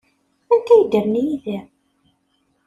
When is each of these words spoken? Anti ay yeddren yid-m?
Anti 0.53 0.71
ay 0.73 0.79
yeddren 0.81 1.13
yid-m? 1.25 1.67